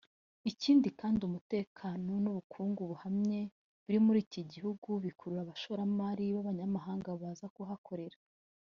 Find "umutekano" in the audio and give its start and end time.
1.29-2.11